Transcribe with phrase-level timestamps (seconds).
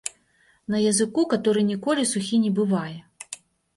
[0.75, 2.97] На языку, каторы ніколі сухі не бывае.